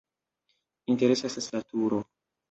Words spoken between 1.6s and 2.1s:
turo.